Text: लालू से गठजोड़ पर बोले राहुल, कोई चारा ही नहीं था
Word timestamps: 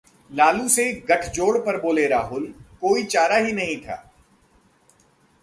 लालू 0.31 0.67
से 0.69 0.93
गठजोड़ 1.09 1.57
पर 1.57 1.79
बोले 1.81 2.07
राहुल, 2.07 2.53
कोई 2.81 3.03
चारा 3.03 3.35
ही 3.35 3.53
नहीं 3.53 3.77
था 3.77 4.13